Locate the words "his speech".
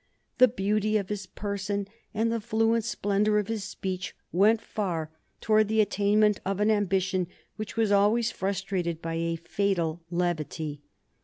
3.49-4.15